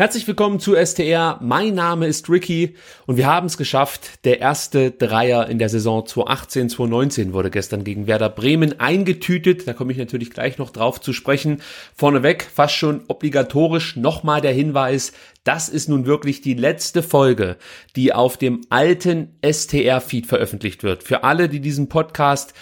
[0.00, 1.38] Herzlich willkommen zu STR.
[1.42, 2.74] Mein Name ist Ricky
[3.06, 4.24] und wir haben es geschafft.
[4.24, 9.68] Der erste Dreier in der Saison 2018-2019 wurde gestern gegen Werder Bremen eingetütet.
[9.68, 11.60] Da komme ich natürlich gleich noch drauf zu sprechen.
[11.94, 15.12] Vorneweg fast schon obligatorisch nochmal der Hinweis.
[15.44, 17.58] Das ist nun wirklich die letzte Folge,
[17.94, 21.02] die auf dem alten STR-Feed veröffentlicht wird.
[21.02, 22.54] Für alle, die diesen Podcast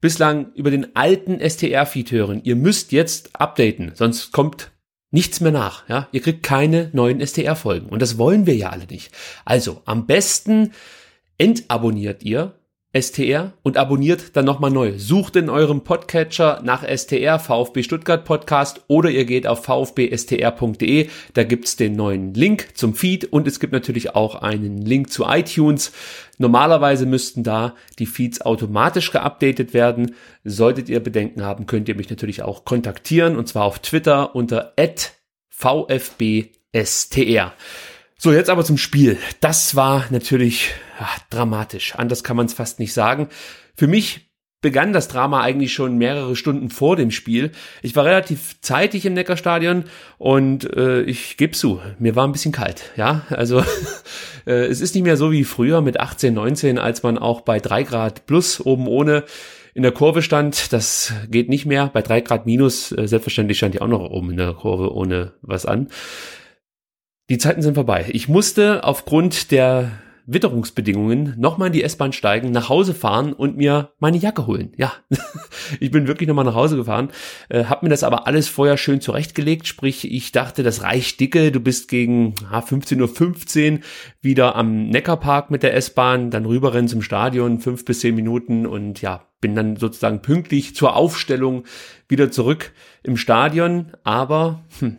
[0.00, 2.40] bislang über den alten STR-Feed hören.
[2.44, 4.70] Ihr müsst jetzt updaten, sonst kommt
[5.14, 5.88] nichts mehr nach.
[5.88, 9.12] Ja, ihr kriegt keine neuen STR-Folgen und das wollen wir ja alle nicht.
[9.44, 10.72] Also am besten
[11.38, 12.54] entabonniert ihr
[12.96, 14.92] STR und abonniert dann nochmal neu.
[14.96, 21.08] Sucht in eurem Podcatcher nach STR, VfB Stuttgart Podcast oder ihr geht auf vfbstr.de.
[21.34, 25.24] Da gibt's den neuen Link zum Feed und es gibt natürlich auch einen Link zu
[25.24, 25.92] iTunes.
[26.38, 30.14] Normalerweise müssten da die Feeds automatisch geupdatet werden.
[30.44, 34.72] Solltet ihr Bedenken haben, könnt ihr mich natürlich auch kontaktieren und zwar auf Twitter unter
[35.50, 37.52] @vfbstr.
[38.16, 39.18] So, jetzt aber zum Spiel.
[39.40, 41.94] Das war natürlich ja, dramatisch.
[41.96, 43.28] Anders kann man es fast nicht sagen.
[43.76, 44.30] Für mich
[44.64, 47.50] begann das Drama eigentlich schon mehrere Stunden vor dem Spiel.
[47.82, 49.84] Ich war relativ zeitig im Neckarstadion
[50.16, 52.90] und äh, ich gebe zu, mir war ein bisschen kalt.
[52.96, 53.62] Ja, also
[54.46, 57.60] äh, es ist nicht mehr so wie früher mit 18, 19, als man auch bei
[57.60, 59.24] drei Grad plus oben ohne
[59.74, 60.72] in der Kurve stand.
[60.72, 61.90] Das geht nicht mehr.
[61.92, 65.34] Bei drei Grad minus, äh, selbstverständlich stand ich auch noch oben in der Kurve ohne
[65.42, 65.88] was an.
[67.30, 68.06] Die Zeiten sind vorbei.
[68.10, 69.92] Ich musste aufgrund der
[70.26, 74.72] Witterungsbedingungen nochmal in die S-Bahn steigen, nach Hause fahren und mir meine Jacke holen.
[74.76, 74.92] Ja,
[75.80, 77.10] ich bin wirklich nochmal nach Hause gefahren,
[77.48, 79.66] äh, habe mir das aber alles vorher schön zurechtgelegt.
[79.66, 81.50] Sprich, ich dachte, das reicht dicke.
[81.50, 83.80] Du bist gegen ah, 15.15 Uhr
[84.20, 89.02] wieder am Neckarpark mit der S-Bahn, dann rüberrennen zum Stadion, fünf bis zehn Minuten und
[89.02, 91.64] ja, bin dann sozusagen pünktlich zur Aufstellung
[92.08, 93.92] wieder zurück im Stadion.
[94.04, 94.98] Aber hm,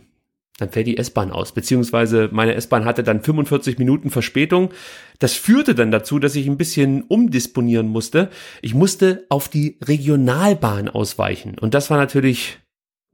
[0.57, 4.69] dann fällt die S-Bahn aus, beziehungsweise meine S-Bahn hatte dann 45 Minuten Verspätung.
[5.19, 8.29] Das führte dann dazu, dass ich ein bisschen umdisponieren musste.
[8.61, 12.59] Ich musste auf die Regionalbahn ausweichen und das war natürlich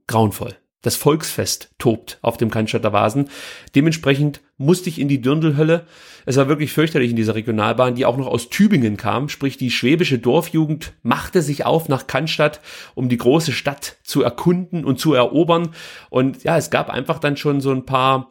[0.06, 0.56] grauenvoll.
[0.82, 3.30] Das Volksfest tobt auf dem Cannstatter Vasen.
[3.76, 5.86] Dementsprechend musste ich in die Dürndelhölle.
[6.26, 9.28] Es war wirklich fürchterlich in dieser Regionalbahn, die auch noch aus Tübingen kam.
[9.28, 12.60] Sprich, die schwäbische Dorfjugend machte sich auf nach Cannstatt,
[12.96, 15.74] um die große Stadt zu erkunden und zu erobern.
[16.10, 18.30] Und ja, es gab einfach dann schon so ein paar,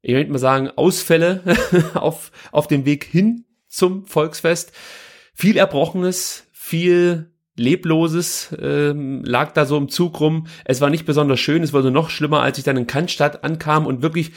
[0.00, 1.42] ich möchte mal sagen, Ausfälle
[1.94, 4.72] auf, auf dem Weg hin zum Volksfest.
[5.34, 7.29] Viel Erbrochenes, viel
[7.60, 10.46] Lebloses ähm, lag da so im Zug rum.
[10.64, 13.86] Es war nicht besonders schön, es wurde noch schlimmer, als ich dann in Cannstatt ankam
[13.86, 14.32] und wirklich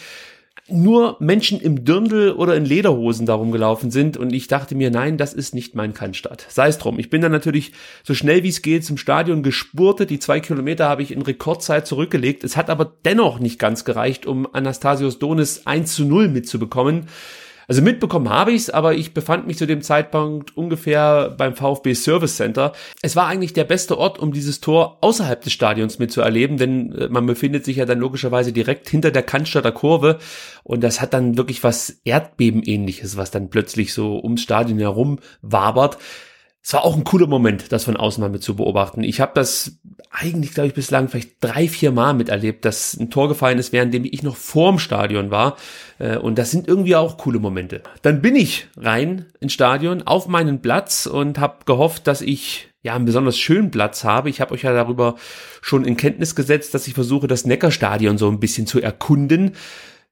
[0.70, 5.18] nur Menschen im Dirndl oder in Lederhosen darum gelaufen sind und ich dachte mir, nein,
[5.18, 6.46] das ist nicht mein Cannstatt.
[6.50, 7.00] Sei es drum.
[7.00, 7.74] Ich bin dann natürlich
[8.04, 10.10] so schnell wie es geht zum Stadion gespurtet.
[10.10, 12.46] Die zwei Kilometer habe ich in Rekordzeit zurückgelegt.
[12.46, 17.08] Es hat aber dennoch nicht ganz gereicht, um Anastasios Donis 1 zu 0 mitzubekommen.
[17.68, 22.36] Also mitbekommen habe ich's, aber ich befand mich zu dem Zeitpunkt ungefähr beim VfB Service
[22.36, 22.74] Center.
[23.02, 27.08] Es war eigentlich der beste Ort, um dieses Tor außerhalb des Stadions mitzuerleben, denn äh,
[27.10, 30.20] man befindet sich ja dann logischerweise direkt hinter der Cannstatter Kurve
[30.64, 35.98] und das hat dann wirklich was Erdbebenähnliches, was dann plötzlich so ums Stadion herum wabert.
[36.66, 39.04] Es war auch ein cooler Moment, das von außen mal mit zu beobachten.
[39.04, 39.80] Ich habe das
[40.10, 43.94] eigentlich, glaube ich, bislang vielleicht drei, vier Mal miterlebt, dass ein Tor gefallen ist, während
[43.94, 45.58] ich noch vorm Stadion war.
[46.00, 47.82] Äh, und das sind irgendwie auch coole Momente.
[48.02, 52.96] Dann bin ich rein ins Stadion auf meinen Platz und habe gehofft, dass ich ja
[52.96, 54.30] einen besonders schönen Platz habe.
[54.30, 55.16] Ich habe euch ja darüber
[55.62, 59.54] schon in Kenntnis gesetzt, dass ich versuche, das Neckarstadion so ein bisschen zu erkunden.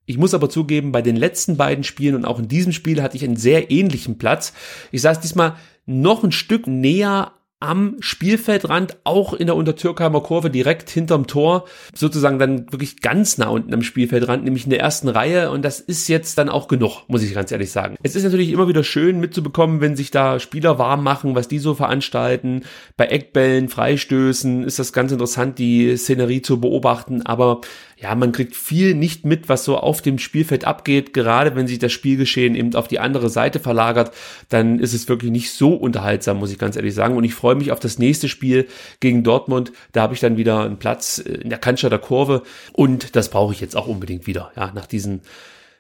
[0.06, 3.18] Ich muss aber zugeben, bei den letzten beiden Spielen und auch in diesem Spiel hatte
[3.18, 4.54] ich einen sehr ähnlichen Platz.
[4.92, 10.90] Ich saß diesmal noch ein Stück näher am Spielfeldrand, auch in der Untertürkheimer Kurve, direkt
[10.90, 15.52] hinterm Tor, sozusagen dann wirklich ganz nah unten am Spielfeldrand, nämlich in der ersten Reihe.
[15.52, 17.98] Und das ist jetzt dann auch genug, muss ich ganz ehrlich sagen.
[18.02, 21.60] Es ist natürlich immer wieder schön mitzubekommen, wenn sich da Spieler warm machen, was die
[21.60, 22.64] so veranstalten.
[22.98, 27.22] Bei Eckbällen, Freistößen ist das ganz interessant, die Szenerie zu beobachten.
[27.22, 27.62] Aber
[28.02, 31.14] ja, man kriegt viel nicht mit, was so auf dem Spielfeld abgeht.
[31.14, 34.12] Gerade wenn sich das Spielgeschehen eben auf die andere Seite verlagert,
[34.50, 37.16] dann ist es wirklich nicht so unterhaltsam, muss ich ganz ehrlich sagen.
[37.16, 38.68] Und ich freue mich auf das nächste Spiel
[39.02, 39.72] gegen Dortmund.
[39.92, 42.42] Da habe ich dann wieder einen Platz in der Cannstatter Kurve
[42.74, 44.52] und das brauche ich jetzt auch unbedingt wieder.
[44.56, 45.22] Ja, nach diesen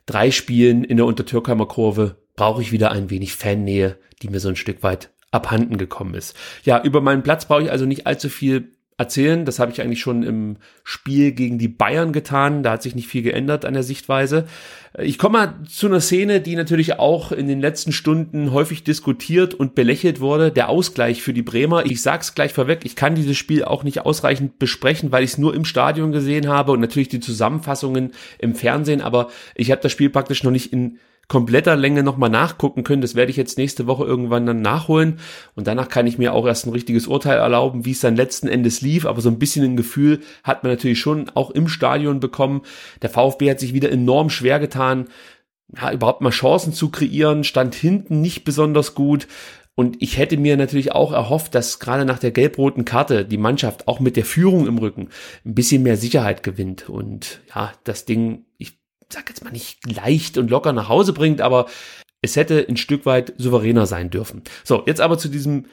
[0.05, 4.49] drei Spielen in der Untertürkheimer Kurve brauche ich wieder ein wenig Fannähe, die mir so
[4.49, 6.35] ein Stück weit abhanden gekommen ist.
[6.65, 9.45] Ja, über meinen Platz brauche ich also nicht allzu viel erzählen.
[9.45, 12.63] Das habe ich eigentlich schon im Spiel gegen die Bayern getan.
[12.63, 14.45] Da hat sich nicht viel geändert an der Sichtweise.
[14.97, 19.53] Ich komme mal zu einer Szene, die natürlich auch in den letzten Stunden häufig diskutiert
[19.53, 20.51] und belächelt wurde.
[20.51, 21.85] Der Ausgleich für die Bremer.
[21.85, 25.37] Ich sag's gleich vorweg, ich kann dieses Spiel auch nicht ausreichend besprechen, weil ich es
[25.37, 29.01] nur im Stadion gesehen habe und natürlich die Zusammenfassungen im Fernsehen.
[29.01, 30.99] Aber ich habe das Spiel praktisch noch nicht in
[31.31, 33.01] kompletter Länge nochmal nachgucken können.
[33.01, 35.19] Das werde ich jetzt nächste Woche irgendwann dann nachholen.
[35.55, 38.49] Und danach kann ich mir auch erst ein richtiges Urteil erlauben, wie es dann letzten
[38.49, 39.05] Endes lief.
[39.05, 42.63] Aber so ein bisschen ein Gefühl hat man natürlich schon auch im Stadion bekommen.
[43.01, 45.07] Der VfB hat sich wieder enorm schwer getan,
[45.73, 49.29] ja, überhaupt mal Chancen zu kreieren, stand hinten nicht besonders gut.
[49.73, 53.87] Und ich hätte mir natürlich auch erhofft, dass gerade nach der gelb-roten Karte die Mannschaft
[53.87, 55.07] auch mit der Führung im Rücken
[55.45, 56.89] ein bisschen mehr Sicherheit gewinnt.
[56.89, 58.80] Und ja, das Ding, ich
[59.13, 61.67] sag jetzt mal nicht leicht und locker nach Hause bringt, aber
[62.21, 64.43] es hätte ein Stück weit souveräner sein dürfen.
[64.63, 65.65] So, jetzt aber zu diesem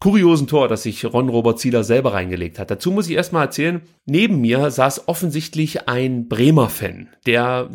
[0.00, 2.70] kuriosen Tor, das sich Ron Robert Zieler selber reingelegt hat.
[2.70, 7.70] Dazu muss ich erstmal erzählen, neben mir saß offensichtlich ein Bremer Fan, der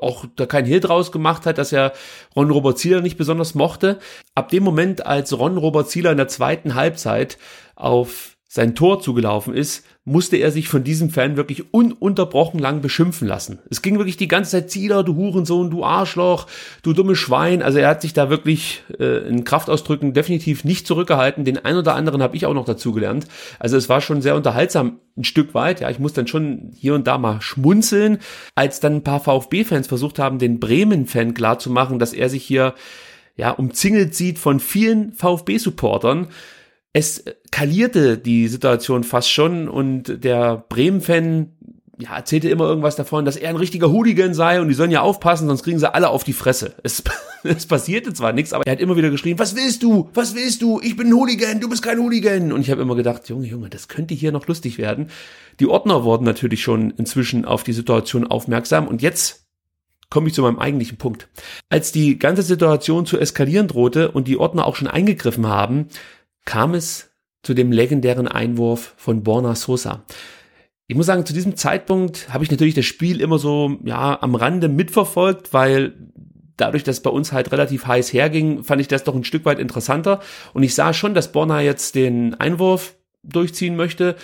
[0.00, 1.94] auch da kein Hehl draus gemacht hat, dass er
[2.36, 4.00] Ron Robert Zieler nicht besonders mochte.
[4.34, 7.38] Ab dem Moment, als Ron Robert Zieler in der zweiten Halbzeit
[7.74, 13.26] auf sein Tor zugelaufen ist, musste er sich von diesem Fan wirklich ununterbrochen lang beschimpfen
[13.26, 13.60] lassen.
[13.70, 16.46] Es ging wirklich die ganze Zeit, Zieler, du Hurensohn, du Arschloch,
[16.82, 17.62] du dummes Schwein.
[17.62, 21.46] Also er hat sich da wirklich äh, in Kraftausdrücken definitiv nicht zurückgehalten.
[21.46, 23.26] Den ein oder anderen habe ich auch noch dazugelernt.
[23.58, 25.80] Also es war schon sehr unterhaltsam, ein Stück weit.
[25.80, 28.18] Ja, ich muss dann schon hier und da mal schmunzeln,
[28.54, 32.74] als dann ein paar VfB-Fans versucht haben, den Bremen-Fan klarzumachen, dass er sich hier
[33.34, 36.28] ja umzingelt sieht von vielen VfB-Supportern
[36.92, 41.52] es kalierte die Situation fast schon und der Bremen-Fan
[41.98, 45.02] ja, erzählte immer irgendwas davon, dass er ein richtiger Hooligan sei und die sollen ja
[45.02, 46.74] aufpassen, sonst kriegen sie alle auf die Fresse.
[46.82, 47.02] Es,
[47.44, 50.10] es passierte zwar nichts, aber er hat immer wieder geschrien, was willst du?
[50.14, 50.80] Was willst du?
[50.82, 52.52] Ich bin ein Hooligan, du bist kein Hooligan.
[52.52, 55.10] Und ich habe immer gedacht, Junge, Junge, das könnte hier noch lustig werden.
[55.60, 59.46] Die Ordner wurden natürlich schon inzwischen auf die Situation aufmerksam und jetzt
[60.10, 61.28] komme ich zu meinem eigentlichen Punkt.
[61.70, 65.88] Als die ganze Situation zu eskalieren drohte und die Ordner auch schon eingegriffen haben,
[66.44, 67.10] kam es
[67.42, 70.04] zu dem legendären Einwurf von Borna Sosa.
[70.86, 74.34] Ich muss sagen, zu diesem Zeitpunkt habe ich natürlich das Spiel immer so ja am
[74.34, 75.94] Rande mitverfolgt, weil
[76.56, 79.58] dadurch, dass bei uns halt relativ heiß herging, fand ich das doch ein Stück weit
[79.58, 80.20] interessanter
[80.52, 84.16] und ich sah schon, dass Borna jetzt den Einwurf durchziehen möchte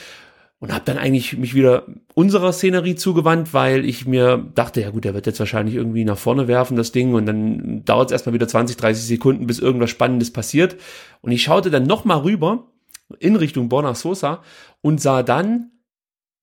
[0.60, 5.04] und habe dann eigentlich mich wieder unserer Szenerie zugewandt, weil ich mir dachte, ja gut,
[5.04, 8.34] der wird jetzt wahrscheinlich irgendwie nach vorne werfen, das Ding, und dann dauert es erstmal
[8.34, 10.76] wieder 20, 30 Sekunden, bis irgendwas Spannendes passiert.
[11.20, 12.66] Und ich schaute dann nochmal rüber
[13.20, 14.42] in Richtung Borna Sosa
[14.80, 15.70] und sah dann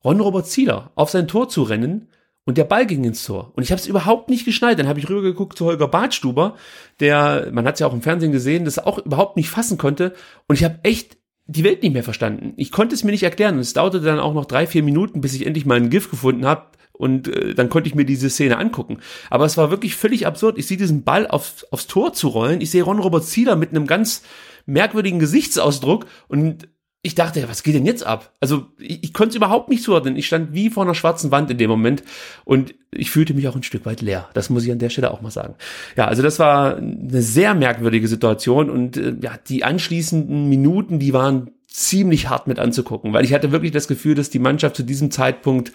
[0.04, 2.08] Ron-Robert Zieler auf sein Tor zu rennen
[2.46, 3.52] und der Ball ging ins Tor.
[3.56, 4.78] Und ich habe es überhaupt nicht geschnallt.
[4.78, 6.56] Dann habe ich rübergeguckt zu Holger Badstuber,
[7.00, 10.14] der, man hat es ja auch im Fernsehen gesehen, das auch überhaupt nicht fassen konnte.
[10.48, 12.54] Und ich habe echt die Welt nicht mehr verstanden.
[12.58, 15.22] Ich konnte es mir nicht erklären und es dauerte dann auch noch drei, vier Minuten,
[15.22, 18.30] bis ich endlich mal einen GIF gefunden habe und äh, dann konnte ich mir diese
[18.30, 19.00] Szene angucken.
[19.30, 20.58] Aber es war wirklich völlig absurd.
[20.58, 22.62] Ich sehe diesen Ball auf, aufs Tor zu rollen.
[22.62, 24.24] Ich sehe Ron Robert Zieler mit einem ganz
[24.66, 26.68] merkwürdigen Gesichtsausdruck und
[27.06, 28.34] ich dachte, was geht denn jetzt ab?
[28.40, 30.16] Also ich, ich konnte es überhaupt nicht zuordnen.
[30.16, 32.02] Ich stand wie vor einer schwarzen Wand in dem Moment
[32.46, 34.28] und ich fühlte mich auch ein Stück weit leer.
[34.34, 35.54] Das muss ich an der Stelle auch mal sagen.
[35.96, 41.14] Ja, also das war eine sehr merkwürdige Situation und äh, ja, die anschließenden Minuten, die
[41.14, 44.84] waren ziemlich hart mit anzugucken, weil ich hatte wirklich das Gefühl, dass die Mannschaft zu
[44.84, 45.74] diesem Zeitpunkt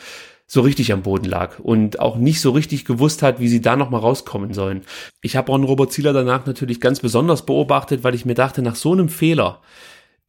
[0.48, 3.76] so richtig am Boden lag und auch nicht so richtig gewusst hat, wie sie da
[3.76, 4.82] nochmal rauskommen sollen.
[5.22, 8.74] Ich habe Ron Robert Zieler danach natürlich ganz besonders beobachtet, weil ich mir dachte, nach
[8.74, 9.60] so einem Fehler,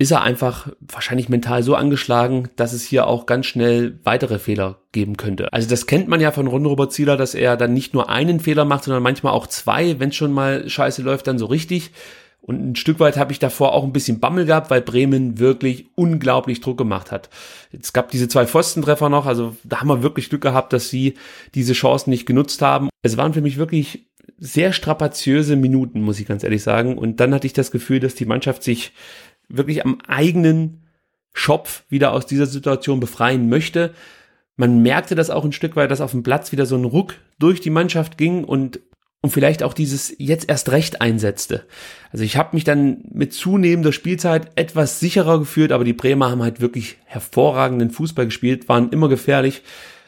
[0.01, 4.79] ist er einfach wahrscheinlich mental so angeschlagen, dass es hier auch ganz schnell weitere Fehler
[4.91, 5.53] geben könnte.
[5.53, 8.39] Also das kennt man ja von Ron Robert Zieler, dass er dann nicht nur einen
[8.39, 11.91] Fehler macht, sondern manchmal auch zwei, wenn schon mal scheiße läuft, dann so richtig.
[12.41, 15.85] Und ein Stück weit habe ich davor auch ein bisschen Bammel gehabt, weil Bremen wirklich
[15.93, 17.29] unglaublich Druck gemacht hat.
[17.79, 21.13] Es gab diese zwei Pfostentreffer noch, also da haben wir wirklich Glück gehabt, dass sie
[21.53, 22.89] diese Chancen nicht genutzt haben.
[23.03, 24.07] Es waren für mich wirklich
[24.39, 26.97] sehr strapaziöse Minuten, muss ich ganz ehrlich sagen.
[26.97, 28.93] Und dann hatte ich das Gefühl, dass die Mannschaft sich
[29.57, 30.83] wirklich am eigenen
[31.33, 33.93] Schopf wieder aus dieser Situation befreien möchte.
[34.57, 37.15] Man merkte das auch ein Stück weit, dass auf dem Platz wieder so ein Ruck
[37.39, 38.79] durch die Mannschaft ging und
[39.23, 41.63] und vielleicht auch dieses jetzt erst recht einsetzte.
[42.11, 46.41] Also ich habe mich dann mit zunehmender Spielzeit etwas sicherer gefühlt, aber die Bremer haben
[46.41, 49.61] halt wirklich hervorragenden Fußball gespielt, waren immer gefährlich.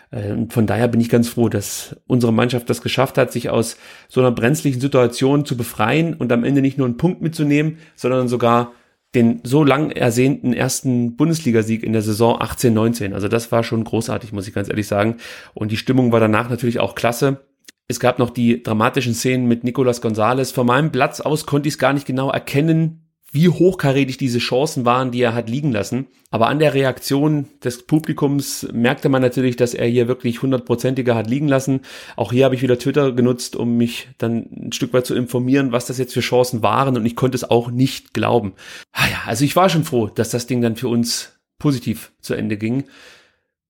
[0.09, 3.51] Äh, und von daher bin ich ganz froh, dass unsere Mannschaft das geschafft hat, sich
[3.51, 7.77] aus so einer brenzlichen Situation zu befreien und am Ende nicht nur einen Punkt mitzunehmen,
[7.95, 8.71] sondern sogar
[9.15, 13.13] den so lang ersehnten ersten Bundesligasieg in der Saison 18-19.
[13.13, 15.17] Also das war schon großartig, muss ich ganz ehrlich sagen.
[15.53, 17.45] Und die Stimmung war danach natürlich auch klasse.
[17.87, 20.51] Es gab noch die dramatischen Szenen mit Nicolas Gonzalez.
[20.51, 23.02] Von meinem Platz aus konnte ich es gar nicht genau erkennen,
[23.33, 26.05] wie hochkarätig diese Chancen waren, die er hat liegen lassen.
[26.29, 31.27] Aber an der Reaktion des Publikums merkte man natürlich, dass er hier wirklich hundertprozentiger hat
[31.27, 31.81] liegen lassen.
[32.15, 35.71] Auch hier habe ich wieder Twitter genutzt, um mich dann ein Stück weit zu informieren,
[35.71, 36.95] was das jetzt für Chancen waren.
[36.95, 38.53] Und ich konnte es auch nicht glauben.
[38.91, 42.35] Ah ja, also ich war schon froh, dass das Ding dann für uns positiv zu
[42.35, 42.83] Ende ging.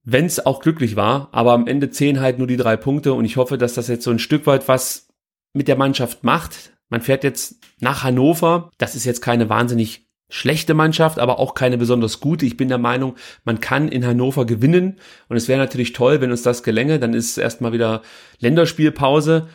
[0.03, 3.23] Wenn es auch glücklich war, aber am Ende zählen halt nur die drei Punkte und
[3.23, 5.07] ich hoffe, dass das jetzt so ein Stück weit was
[5.53, 8.69] mit der Mannschaft macht, man fährt jetzt nach Hannover.
[8.77, 12.45] Das ist jetzt keine wahnsinnig schlechte Mannschaft, aber auch keine besonders gute.
[12.45, 16.29] Ich bin der Meinung, man kann in Hannover gewinnen und es wäre natürlich toll, wenn
[16.29, 16.99] uns das gelänge.
[16.99, 18.03] Dann ist erstmal wieder
[18.37, 19.47] Länderspielpause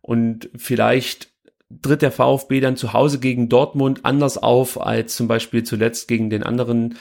[0.00, 1.28] und vielleicht
[1.82, 6.30] tritt der VfB dann zu Hause gegen Dortmund anders auf als zum Beispiel zuletzt gegen
[6.30, 6.96] den anderen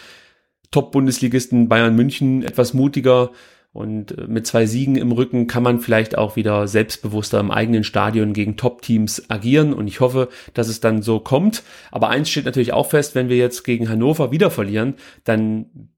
[0.72, 3.32] Top-Bundesligisten Bayern München etwas mutiger.
[3.76, 7.84] Und äh, mit zwei Siegen im Rücken kann man vielleicht auch wieder selbstbewusster im eigenen
[7.84, 9.74] Stadion gegen Top-Teams agieren.
[9.74, 11.62] Und ich hoffe, dass es dann so kommt.
[11.92, 14.94] Aber eins steht natürlich auch fest, wenn wir jetzt gegen Hannover wieder verlieren,
[15.26, 15.90] dann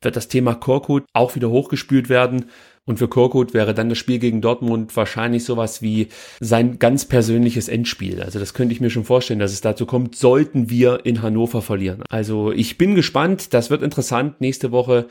[0.00, 2.44] wird das Thema Korkut auch wieder hochgespült werden.
[2.84, 7.66] Und für Korkut wäre dann das Spiel gegen Dortmund wahrscheinlich sowas wie sein ganz persönliches
[7.68, 8.22] Endspiel.
[8.22, 11.62] Also das könnte ich mir schon vorstellen, dass es dazu kommt, sollten wir in Hannover
[11.62, 12.04] verlieren.
[12.10, 13.54] Also ich bin gespannt.
[13.54, 15.08] Das wird interessant nächste Woche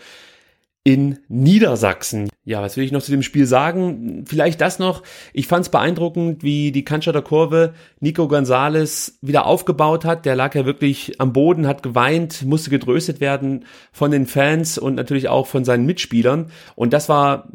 [0.83, 2.29] in Niedersachsen.
[2.43, 4.25] Ja, was will ich noch zu dem Spiel sagen?
[4.27, 5.01] Vielleicht das noch.
[5.31, 10.25] Ich fand es beeindruckend, wie die Cannstatter Kurve Nico Gonzales wieder aufgebaut hat.
[10.25, 14.95] Der lag ja wirklich am Boden, hat geweint, musste getröstet werden von den Fans und
[14.95, 16.51] natürlich auch von seinen Mitspielern.
[16.75, 17.47] Und das war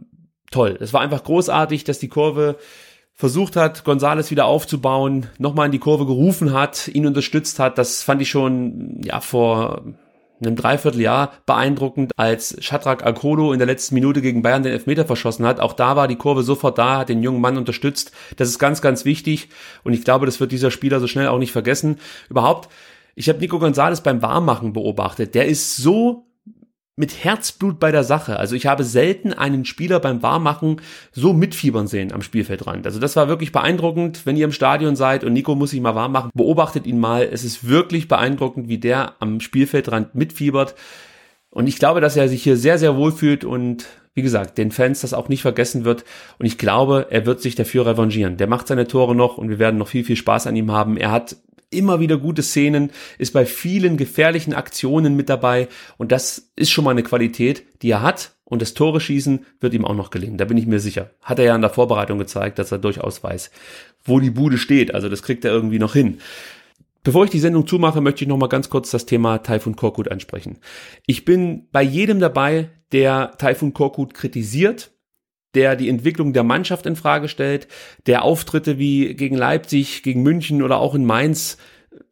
[0.50, 0.78] toll.
[0.80, 2.56] Es war einfach großartig, dass die Kurve
[3.12, 7.76] versucht hat, Gonzales wieder aufzubauen, nochmal in die Kurve gerufen hat, ihn unterstützt hat.
[7.76, 9.82] Das fand ich schon, ja, vor
[10.40, 15.46] einem Dreivierteljahr beeindruckend, als Shadrach Alkodo in der letzten Minute gegen Bayern den Elfmeter verschossen
[15.46, 15.60] hat.
[15.60, 18.12] Auch da war die Kurve sofort da, hat den jungen Mann unterstützt.
[18.36, 19.48] Das ist ganz, ganz wichtig
[19.84, 21.98] und ich glaube, das wird dieser Spieler so schnell auch nicht vergessen.
[22.28, 22.68] Überhaupt,
[23.14, 25.34] ich habe Nico Gonzalez beim Warmmachen beobachtet.
[25.34, 26.27] Der ist so
[26.98, 28.38] mit Herzblut bei der Sache.
[28.38, 30.80] Also ich habe selten einen Spieler beim Warmachen
[31.12, 32.86] so mitfiebern sehen am Spielfeldrand.
[32.86, 34.26] Also das war wirklich beeindruckend.
[34.26, 37.22] Wenn ihr im Stadion seid und Nico muss sich mal warm machen, beobachtet ihn mal.
[37.22, 40.74] Es ist wirklich beeindruckend, wie der am Spielfeldrand mitfiebert.
[41.50, 44.72] Und ich glaube, dass er sich hier sehr, sehr wohl fühlt und wie gesagt, den
[44.72, 46.04] Fans das auch nicht vergessen wird.
[46.40, 48.36] Und ich glaube, er wird sich dafür revanchieren.
[48.36, 50.96] Der macht seine Tore noch und wir werden noch viel, viel Spaß an ihm haben.
[50.96, 51.36] Er hat
[51.70, 56.84] immer wieder gute Szenen, ist bei vielen gefährlichen Aktionen mit dabei und das ist schon
[56.84, 60.38] mal eine Qualität, die er hat und das Tore schießen wird ihm auch noch gelingen,
[60.38, 61.10] da bin ich mir sicher.
[61.22, 63.50] Hat er ja in der Vorbereitung gezeigt, dass er durchaus weiß,
[64.04, 66.18] wo die Bude steht, also das kriegt er irgendwie noch hin.
[67.04, 70.10] Bevor ich die Sendung zumache, möchte ich noch mal ganz kurz das Thema Taifun Korkut
[70.10, 70.58] ansprechen.
[71.06, 74.90] Ich bin bei jedem dabei, der Taifun Korkut kritisiert,
[75.54, 77.68] der die Entwicklung der Mannschaft in Frage stellt,
[78.06, 81.58] der Auftritte wie gegen Leipzig, gegen München oder auch in Mainz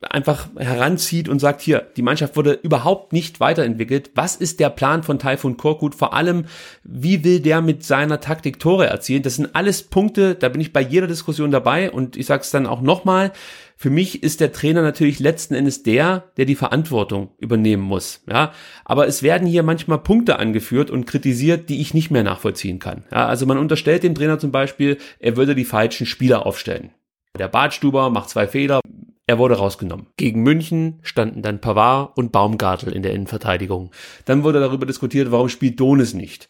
[0.00, 4.10] einfach heranzieht und sagt, hier, die Mannschaft wurde überhaupt nicht weiterentwickelt.
[4.14, 5.94] Was ist der Plan von Taifun Korkut?
[5.94, 6.46] Vor allem,
[6.84, 9.22] wie will der mit seiner Taktik Tore erzielen?
[9.22, 12.50] Das sind alles Punkte, da bin ich bei jeder Diskussion dabei und ich sage es
[12.50, 13.32] dann auch nochmal,
[13.78, 18.22] für mich ist der Trainer natürlich letzten Endes der, der die Verantwortung übernehmen muss.
[18.28, 18.52] Ja,
[18.86, 23.04] aber es werden hier manchmal Punkte angeführt und kritisiert, die ich nicht mehr nachvollziehen kann.
[23.12, 26.90] Ja, also man unterstellt dem Trainer zum Beispiel, er würde die falschen Spieler aufstellen.
[27.38, 28.80] Der Badstuber macht zwei Fehler,
[29.26, 30.06] er wurde rausgenommen.
[30.16, 33.90] Gegen München standen dann Pavard und Baumgartel in der Innenverteidigung.
[34.24, 36.48] Dann wurde darüber diskutiert, warum spielt Donis nicht.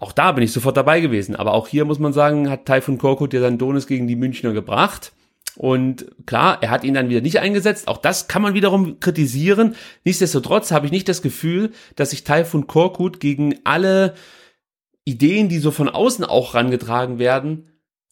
[0.00, 1.36] Auch da bin ich sofort dabei gewesen.
[1.36, 4.52] Aber auch hier muss man sagen, hat Taifun Korkut ja dann Donis gegen die Münchner
[4.52, 5.12] gebracht.
[5.56, 7.88] Und klar, er hat ihn dann wieder nicht eingesetzt.
[7.88, 9.74] Auch das kann man wiederum kritisieren.
[10.04, 14.14] Nichtsdestotrotz habe ich nicht das Gefühl, dass sich Taifun Korkut gegen alle
[15.04, 17.68] Ideen, die so von außen auch rangetragen werden,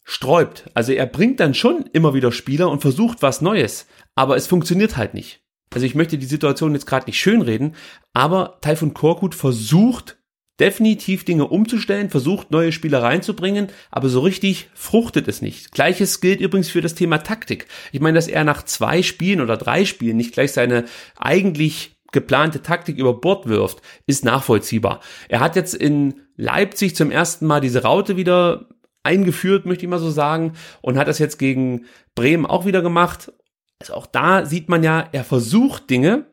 [0.07, 0.71] sträubt.
[0.73, 3.87] Also er bringt dann schon immer wieder Spieler und versucht was Neues.
[4.15, 5.41] Aber es funktioniert halt nicht.
[5.75, 7.75] Also ich möchte die Situation jetzt gerade nicht schönreden,
[8.15, 10.17] aber Taifun Korkut versucht
[10.61, 15.73] definitiv Dinge umzustellen, versucht neue Spieler reinzubringen, aber so richtig fruchtet es nicht.
[15.73, 17.67] Gleiches gilt übrigens für das Thema Taktik.
[17.91, 20.85] Ich meine, dass er nach zwei Spielen oder drei Spielen nicht gleich seine
[21.17, 25.01] eigentlich geplante Taktik über Bord wirft, ist nachvollziehbar.
[25.29, 28.69] Er hat jetzt in Leipzig zum ersten Mal diese Raute wieder
[29.07, 33.33] eingeführt, möchte ich mal so sagen, und hat das jetzt gegen Bremen auch wieder gemacht.
[33.81, 36.27] Also auch da sieht man ja, er versucht Dinge,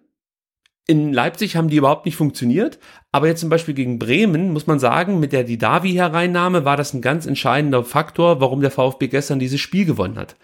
[0.85, 2.77] in Leipzig haben die überhaupt nicht funktioniert,
[3.11, 7.01] aber jetzt zum Beispiel gegen Bremen muss man sagen, mit der Didavi-Hereinnahme war das ein
[7.01, 10.35] ganz entscheidender Faktor, warum der VfB gestern dieses Spiel gewonnen hat.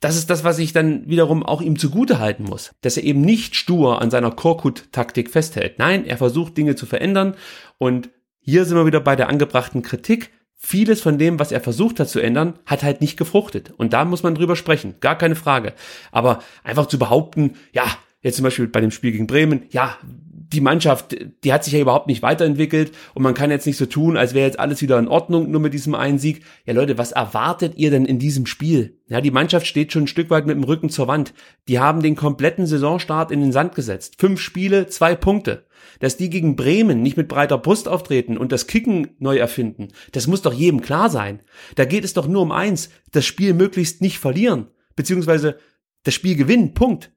[0.00, 3.20] Das ist das, was ich dann wiederum auch ihm zugute halten muss, dass er eben
[3.20, 5.78] nicht stur an seiner Korkut-Taktik festhält.
[5.78, 7.36] Nein, er versucht Dinge zu verändern
[7.78, 10.30] und hier sind wir wieder bei der angebrachten Kritik.
[10.64, 13.72] Vieles von dem, was er versucht hat zu ändern, hat halt nicht gefruchtet.
[13.76, 14.94] Und da muss man drüber sprechen.
[15.00, 15.74] Gar keine Frage.
[16.12, 17.84] Aber einfach zu behaupten, ja,
[18.22, 19.98] Jetzt zum Beispiel bei dem Spiel gegen Bremen, ja,
[20.52, 23.86] die Mannschaft, die hat sich ja überhaupt nicht weiterentwickelt und man kann jetzt nicht so
[23.86, 26.44] tun, als wäre jetzt alles wieder in Ordnung, nur mit diesem einen Sieg.
[26.66, 28.98] Ja Leute, was erwartet ihr denn in diesem Spiel?
[29.08, 31.34] Ja, die Mannschaft steht schon ein Stück weit mit dem Rücken zur Wand.
[31.68, 34.16] Die haben den kompletten Saisonstart in den Sand gesetzt.
[34.18, 35.66] Fünf Spiele, zwei Punkte.
[36.00, 40.26] Dass die gegen Bremen nicht mit breiter Brust auftreten und das Kicken neu erfinden, das
[40.26, 41.40] muss doch jedem klar sein.
[41.74, 45.58] Da geht es doch nur um eins, das Spiel möglichst nicht verlieren, beziehungsweise
[46.04, 47.11] das Spiel gewinnen, Punkt.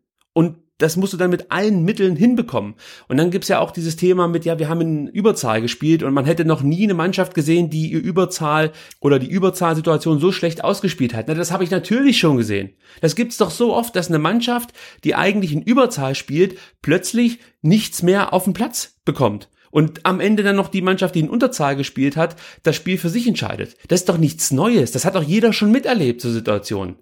[0.78, 2.76] Das musst du dann mit allen Mitteln hinbekommen.
[3.08, 6.14] Und dann gibt's ja auch dieses Thema mit, ja, wir haben in Überzahl gespielt und
[6.14, 10.64] man hätte noch nie eine Mannschaft gesehen, die ihr Überzahl oder die Überzahlsituation so schlecht
[10.66, 11.30] ausgespielt hat.
[11.30, 12.74] Na, das habe ich natürlich schon gesehen.
[13.00, 14.74] Das gibt's doch so oft, dass eine Mannschaft,
[15.06, 19.50] die eigentlich in Überzahl spielt, plötzlich nichts mehr auf den Platz bekommt.
[19.72, 23.10] Und am Ende dann noch die Mannschaft, die in Unterzahl gespielt hat, das Spiel für
[23.10, 23.76] sich entscheidet.
[23.88, 24.92] Das ist doch nichts Neues.
[24.92, 26.96] Das hat doch jeder schon miterlebt, so Situationen.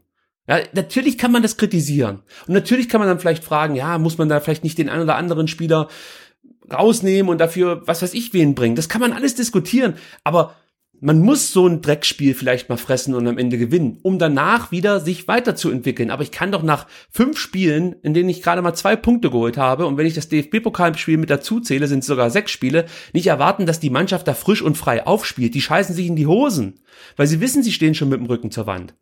[0.48, 2.22] Ja, natürlich kann man das kritisieren.
[2.48, 5.04] Und natürlich kann man dann vielleicht fragen, ja, muss man da vielleicht nicht den einen
[5.04, 5.88] oder anderen Spieler
[6.72, 8.76] rausnehmen und dafür, was weiß ich, wen bringen.
[8.76, 9.96] Das kann man alles diskutieren.
[10.24, 10.56] Aber
[11.00, 15.02] man muss so ein Dreckspiel vielleicht mal fressen und am Ende gewinnen, um danach wieder
[15.02, 16.10] sich weiterzuentwickeln.
[16.10, 19.58] Aber ich kann doch nach fünf Spielen, in denen ich gerade mal zwei Punkte geholt
[19.58, 23.28] habe, und wenn ich das DFB-Pokalspiel mit dazu zähle, sind es sogar sechs Spiele, nicht
[23.28, 25.56] erwarten, dass die Mannschaft da frisch und frei aufspielt.
[25.56, 26.80] Die scheißen sich in die Hosen,
[27.18, 28.94] weil sie wissen, sie stehen schon mit dem Rücken zur Wand.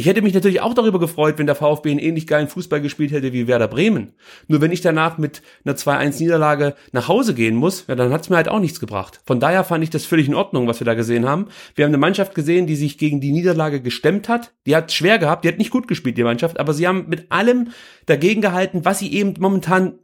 [0.00, 3.12] Ich hätte mich natürlich auch darüber gefreut, wenn der VfB einen ähnlich geilen Fußball gespielt
[3.12, 4.14] hätte wie Werder Bremen.
[4.48, 8.36] Nur wenn ich danach mit einer 2-1-Niederlage nach Hause gehen muss, ja, dann hat's mir
[8.36, 9.20] halt auch nichts gebracht.
[9.26, 11.48] Von daher fand ich das völlig in Ordnung, was wir da gesehen haben.
[11.74, 14.54] Wir haben eine Mannschaft gesehen, die sich gegen die Niederlage gestemmt hat.
[14.64, 17.30] Die hat schwer gehabt, die hat nicht gut gespielt, die Mannschaft, aber sie haben mit
[17.30, 17.72] allem
[18.06, 19.98] dagegen gehalten, was sie eben momentan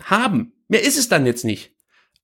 [0.00, 0.52] haben.
[0.68, 1.75] Mehr ist es dann jetzt nicht.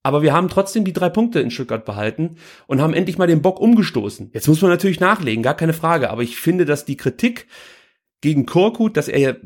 [0.03, 2.35] Aber wir haben trotzdem die drei Punkte in Stuttgart behalten
[2.67, 4.31] und haben endlich mal den Bock umgestoßen.
[4.33, 6.09] Jetzt muss man natürlich nachlegen, gar keine Frage.
[6.09, 7.47] Aber ich finde, dass die Kritik
[8.19, 9.37] gegen Korkut, dass er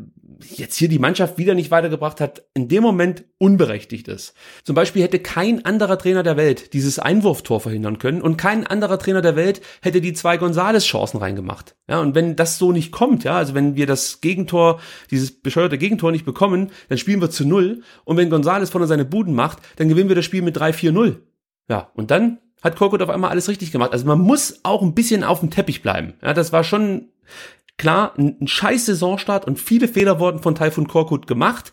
[0.42, 4.34] jetzt hier die Mannschaft wieder nicht weitergebracht hat, in dem Moment unberechtigt ist.
[4.64, 9.00] Zum Beispiel hätte kein anderer Trainer der Welt dieses Einwurftor verhindern können und kein anderer
[9.00, 11.76] Trainer der Welt hätte die zwei Gonzales-Chancen reingemacht.
[11.90, 14.80] Ja, und wenn das so nicht kommt, ja, also wenn wir das Gegentor,
[15.12, 19.06] dieses bescheuerte Gegentor nicht bekommen, dann spielen wir zu null und wenn Gonzales vorne seine
[19.06, 21.18] Buden macht, dann gewinnen wir das Spiel mit 3-4-0.
[21.70, 23.92] Ja, und dann hat Korkut auf einmal alles richtig gemacht.
[23.92, 26.14] Also man muss auch ein bisschen auf dem Teppich bleiben.
[26.22, 27.10] Ja, das war schon
[27.78, 31.72] Klar, ein, scheiß Saisonstart und viele Fehler wurden von Taifun Korkut gemacht.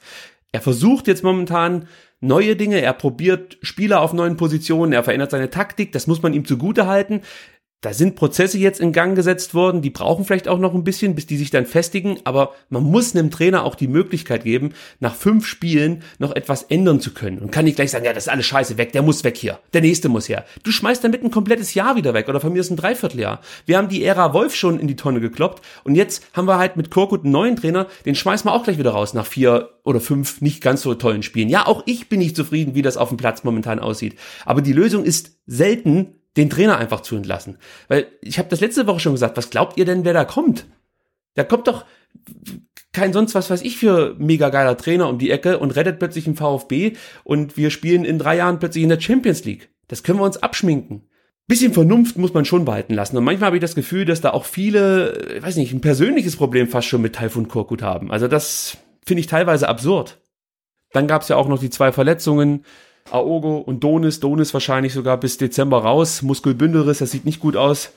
[0.52, 1.88] Er versucht jetzt momentan
[2.20, 6.32] neue Dinge, er probiert Spieler auf neuen Positionen, er verändert seine Taktik, das muss man
[6.32, 7.22] ihm zugute halten.
[7.84, 11.14] Da sind Prozesse jetzt in Gang gesetzt worden, die brauchen vielleicht auch noch ein bisschen,
[11.14, 15.14] bis die sich dann festigen, aber man muss einem Trainer auch die Möglichkeit geben, nach
[15.14, 18.32] fünf Spielen noch etwas ändern zu können und kann nicht gleich sagen, ja, das ist
[18.32, 20.46] alles scheiße weg, der muss weg hier, der nächste muss her.
[20.62, 23.42] Du schmeißt damit ein komplettes Jahr wieder weg oder von mir ist ein Dreivierteljahr.
[23.66, 26.78] Wir haben die Ära Wolf schon in die Tonne gekloppt und jetzt haben wir halt
[26.78, 30.00] mit Korkut einen neuen Trainer, den schmeißen wir auch gleich wieder raus nach vier oder
[30.00, 31.50] fünf nicht ganz so tollen Spielen.
[31.50, 34.16] Ja, auch ich bin nicht zufrieden, wie das auf dem Platz momentan aussieht.
[34.46, 37.58] Aber die Lösung ist selten den Trainer einfach zu entlassen.
[37.88, 40.66] Weil ich habe das letzte Woche schon gesagt, was glaubt ihr denn, wer da kommt?
[41.34, 41.84] Da kommt doch
[42.92, 46.26] kein sonst was weiß ich für mega geiler Trainer um die Ecke und rettet plötzlich
[46.26, 46.92] einen VfB
[47.24, 49.70] und wir spielen in drei Jahren plötzlich in der Champions League.
[49.88, 51.02] Das können wir uns abschminken.
[51.46, 53.18] Bisschen Vernunft muss man schon behalten lassen.
[53.18, 56.36] Und manchmal habe ich das Gefühl, dass da auch viele, ich weiß nicht, ein persönliches
[56.36, 58.10] Problem fast schon mit Taifun Korkut haben.
[58.10, 60.20] Also das finde ich teilweise absurd.
[60.92, 62.64] Dann gab es ja auch noch die zwei Verletzungen
[63.10, 67.92] Aogo und Donis, Donis wahrscheinlich sogar bis Dezember raus, Muskelbündelriss, das sieht nicht gut aus.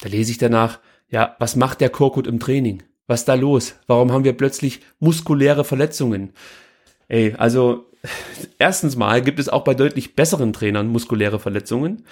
[0.00, 2.82] Da lese ich danach, ja, was macht der Korkut im Training?
[3.06, 3.74] Was ist da los?
[3.86, 6.32] Warum haben wir plötzlich muskuläre Verletzungen?
[7.08, 7.86] Ey, also
[8.58, 12.04] erstens mal gibt es auch bei deutlich besseren Trainern muskuläre Verletzungen.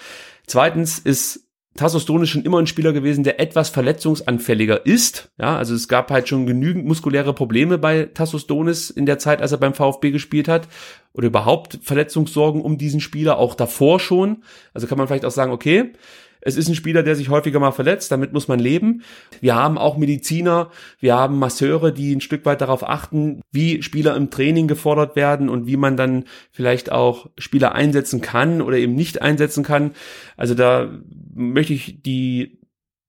[0.47, 5.31] Zweitens ist Tassos Donis schon immer ein Spieler gewesen, der etwas verletzungsanfälliger ist.
[5.39, 9.41] Ja, also es gab halt schon genügend muskuläre Probleme bei Tassos Donis in der Zeit,
[9.41, 10.67] als er beim VfB gespielt hat.
[11.13, 14.43] Oder überhaupt Verletzungssorgen um diesen Spieler, auch davor schon.
[14.73, 15.93] Also kann man vielleicht auch sagen, okay,
[16.41, 19.03] es ist ein Spieler, der sich häufiger mal verletzt, damit muss man leben.
[19.39, 24.15] Wir haben auch Mediziner, wir haben Masseure, die ein Stück weit darauf achten, wie Spieler
[24.15, 28.95] im Training gefordert werden und wie man dann vielleicht auch Spieler einsetzen kann oder eben
[28.95, 29.91] nicht einsetzen kann.
[30.35, 30.89] Also da
[31.33, 32.59] möchte ich die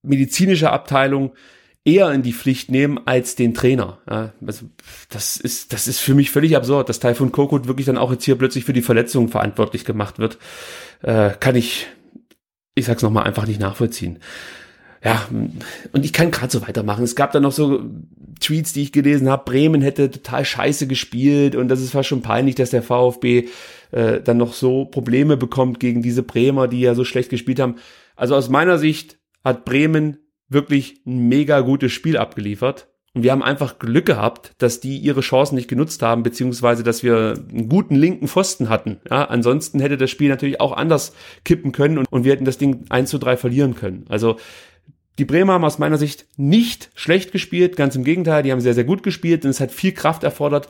[0.03, 1.33] medizinische Abteilung
[1.85, 3.97] eher in die Pflicht nehmen als den Trainer.
[4.05, 4.65] Also
[5.09, 8.23] das ist das ist für mich völlig absurd, dass Taifun Korkut wirklich dann auch jetzt
[8.23, 10.37] hier plötzlich für die Verletzungen verantwortlich gemacht wird.
[11.01, 11.87] Äh, kann ich
[12.75, 14.19] ich sag's nochmal, einfach nicht nachvollziehen.
[15.03, 15.27] Ja,
[15.91, 17.03] und ich kann gerade so weitermachen.
[17.03, 17.83] Es gab da noch so
[18.39, 22.21] Tweets, die ich gelesen habe, Bremen hätte total scheiße gespielt und das ist fast schon
[22.21, 23.49] peinlich, dass der VfB
[23.91, 27.75] äh, dann noch so Probleme bekommt gegen diese Bremer, die ja so schlecht gespielt haben.
[28.15, 33.43] Also aus meiner Sicht hat Bremen wirklich ein mega gutes Spiel abgeliefert Und wir haben
[33.43, 37.95] einfach Glück gehabt, dass die ihre Chancen nicht genutzt haben, beziehungsweise dass wir einen guten
[37.95, 38.99] linken Pfosten hatten.
[39.09, 41.13] Ja, ansonsten hätte das Spiel natürlich auch anders
[41.45, 44.05] kippen können und, und wir hätten das Ding 1 zu 3 verlieren können.
[44.09, 44.37] Also
[45.19, 48.73] die Bremer haben aus meiner Sicht nicht schlecht gespielt, ganz im Gegenteil, die haben sehr,
[48.73, 50.67] sehr gut gespielt und es hat viel Kraft erfordert,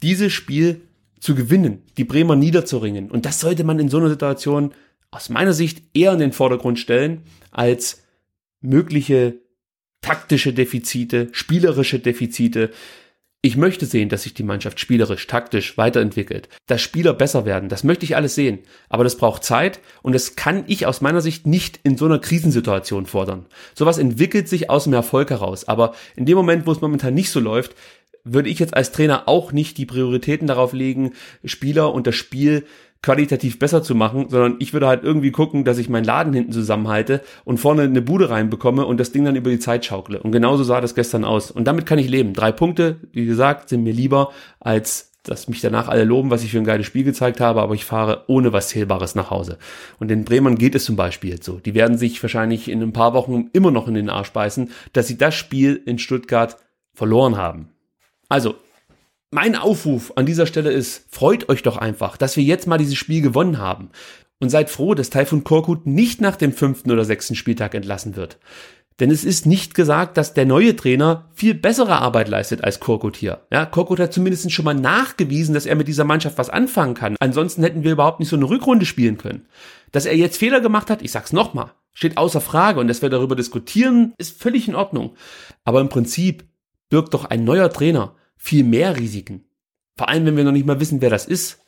[0.00, 0.82] dieses Spiel
[1.18, 3.10] zu gewinnen, die Bremer niederzuringen.
[3.10, 4.72] Und das sollte man in so einer Situation
[5.10, 8.04] aus meiner Sicht eher in den Vordergrund stellen, als
[8.60, 9.40] mögliche
[10.00, 12.70] taktische Defizite, spielerische Defizite.
[13.42, 17.70] Ich möchte sehen, dass sich die Mannschaft spielerisch, taktisch weiterentwickelt, dass Spieler besser werden.
[17.70, 18.58] Das möchte ich alles sehen.
[18.90, 22.18] Aber das braucht Zeit und das kann ich aus meiner Sicht nicht in so einer
[22.18, 23.46] Krisensituation fordern.
[23.74, 25.66] Sowas entwickelt sich aus dem Erfolg heraus.
[25.66, 27.74] Aber in dem Moment, wo es momentan nicht so läuft,
[28.24, 31.12] würde ich jetzt als Trainer auch nicht die Prioritäten darauf legen,
[31.44, 32.66] Spieler und das Spiel
[33.02, 36.52] qualitativ besser zu machen, sondern ich würde halt irgendwie gucken, dass ich meinen Laden hinten
[36.52, 40.22] zusammenhalte und vorne eine Bude reinbekomme und das Ding dann über die Zeit schaukle.
[40.22, 41.50] Und genauso sah das gestern aus.
[41.50, 42.34] Und damit kann ich leben.
[42.34, 46.50] Drei Punkte, wie gesagt, sind mir lieber, als dass mich danach alle loben, was ich
[46.50, 49.58] für ein geiles Spiel gezeigt habe, aber ich fahre ohne was Zählbares nach Hause.
[49.98, 51.58] Und den Bremern geht es zum Beispiel jetzt so.
[51.58, 55.08] Die werden sich wahrscheinlich in ein paar Wochen immer noch in den Arsch beißen, dass
[55.08, 56.56] sie das Spiel in Stuttgart
[56.94, 57.68] verloren haben.
[58.28, 58.54] Also,
[59.30, 62.96] mein Aufruf an dieser Stelle ist, freut euch doch einfach, dass wir jetzt mal dieses
[62.96, 63.90] Spiel gewonnen haben.
[64.42, 68.38] Und seid froh, dass Taifun Korkut nicht nach dem fünften oder sechsten Spieltag entlassen wird.
[68.98, 73.16] Denn es ist nicht gesagt, dass der neue Trainer viel bessere Arbeit leistet als Korkut
[73.16, 73.42] hier.
[73.52, 77.16] Ja, Korkut hat zumindest schon mal nachgewiesen, dass er mit dieser Mannschaft was anfangen kann.
[77.20, 79.46] Ansonsten hätten wir überhaupt nicht so eine Rückrunde spielen können.
[79.92, 83.10] Dass er jetzt Fehler gemacht hat, ich sag's nochmal, steht außer Frage und dass wir
[83.10, 85.16] darüber diskutieren, ist völlig in Ordnung.
[85.64, 86.44] Aber im Prinzip
[86.88, 89.44] birgt doch ein neuer Trainer viel mehr Risiken.
[89.96, 91.60] Vor allem, wenn wir noch nicht mal wissen, wer das ist.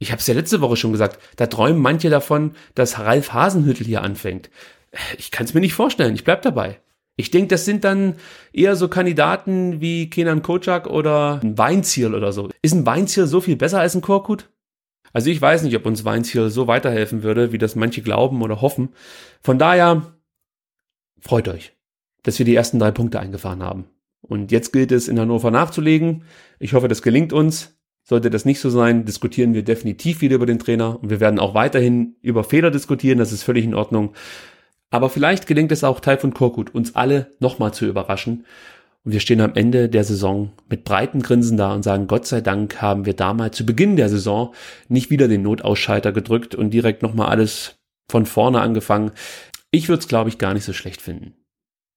[0.00, 3.86] Ich habe es ja letzte Woche schon gesagt, da träumen manche davon, dass Ralf Hasenhüttel
[3.86, 4.50] hier anfängt.
[5.16, 6.80] Ich kann es mir nicht vorstellen, ich bleib dabei.
[7.16, 8.16] Ich denke, das sind dann
[8.52, 12.50] eher so Kandidaten wie Kenan Kocak oder ein Weinziel oder so.
[12.60, 14.50] Ist ein Weinziel so viel besser als ein Korkut?
[15.12, 18.60] Also ich weiß nicht, ob uns Weinziel so weiterhelfen würde, wie das manche glauben oder
[18.60, 18.88] hoffen.
[19.40, 20.12] Von daher
[21.20, 21.72] freut euch,
[22.24, 23.86] dass wir die ersten drei Punkte eingefahren haben.
[24.26, 26.24] Und jetzt gilt es in Hannover nachzulegen.
[26.58, 27.76] Ich hoffe, das gelingt uns.
[28.06, 31.38] Sollte das nicht so sein, diskutieren wir definitiv wieder über den Trainer und wir werden
[31.38, 34.12] auch weiterhin über Fehler diskutieren, das ist völlig in Ordnung.
[34.90, 38.44] Aber vielleicht gelingt es auch Taifun Korkut, uns alle nochmal zu überraschen.
[39.04, 42.42] Und wir stehen am Ende der Saison mit breiten Grinsen da und sagen, Gott sei
[42.42, 44.54] Dank haben wir damals zu Beginn der Saison
[44.88, 47.76] nicht wieder den Notausschalter gedrückt und direkt nochmal alles
[48.10, 49.12] von vorne angefangen.
[49.70, 51.34] Ich würde es, glaube ich, gar nicht so schlecht finden.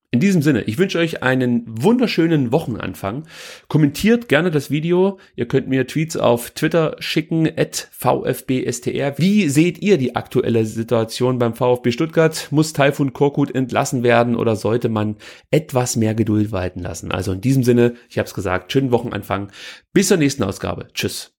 [0.09, 3.27] In diesem Sinne, ich wünsche euch einen wunderschönen Wochenanfang.
[3.67, 5.19] Kommentiert gerne das Video.
[5.35, 9.17] Ihr könnt mir Tweets auf Twitter schicken, at VfBSTR.
[9.17, 12.47] Wie seht ihr die aktuelle Situation beim VfB Stuttgart?
[12.51, 15.17] Muss Taifun Korkut entlassen werden oder sollte man
[15.51, 17.11] etwas mehr Geduld walten lassen?
[17.11, 19.51] Also in diesem Sinne, ich habe es gesagt, schönen Wochenanfang.
[19.91, 20.87] Bis zur nächsten Ausgabe.
[20.93, 21.36] Tschüss.